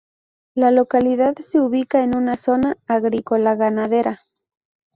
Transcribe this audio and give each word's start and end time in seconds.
La 0.55 0.71
localidad 0.71 1.35
se 1.45 1.59
ubica 1.59 2.03
en 2.03 2.17
una 2.17 2.35
zona 2.35 2.75
agrícola-ganadera. 2.87 4.21